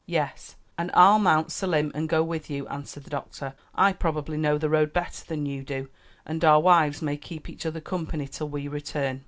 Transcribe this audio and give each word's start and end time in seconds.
"Yes; 0.07 0.55
and 0.79 0.89
I'll 0.95 1.19
mount 1.19 1.51
Selim 1.51 1.91
and 1.93 2.09
go 2.09 2.23
with 2.23 2.49
you," 2.49 2.67
answered 2.69 3.03
the 3.03 3.11
doctor. 3.11 3.53
"I 3.75 3.93
probably 3.93 4.35
know 4.35 4.57
the 4.57 4.67
road 4.67 4.93
better 4.93 5.23
than 5.23 5.45
you 5.45 5.61
do. 5.61 5.89
And 6.25 6.43
our 6.43 6.59
wives 6.59 7.03
may 7.03 7.17
keep 7.17 7.47
each 7.47 7.67
other 7.67 7.81
company 7.81 8.27
till 8.27 8.49
we 8.49 8.67
return." 8.67 9.19